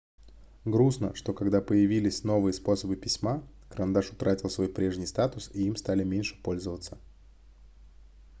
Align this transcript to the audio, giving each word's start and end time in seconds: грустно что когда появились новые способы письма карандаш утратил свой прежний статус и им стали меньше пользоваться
грустно 0.65 1.13
что 1.13 1.31
когда 1.31 1.61
появились 1.61 2.23
новые 2.23 2.53
способы 2.53 2.95
письма 2.95 3.47
карандаш 3.69 4.09
утратил 4.09 4.49
свой 4.49 4.67
прежний 4.67 5.05
статус 5.05 5.51
и 5.53 5.67
им 5.67 5.75
стали 5.75 6.03
меньше 6.03 6.41
пользоваться 6.41 6.97